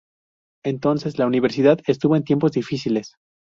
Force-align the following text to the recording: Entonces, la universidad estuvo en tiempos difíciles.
Entonces, 0.65 1.19
la 1.19 1.27
universidad 1.27 1.79
estuvo 1.85 2.15
en 2.15 2.23
tiempos 2.23 2.53
difíciles. 2.53 3.13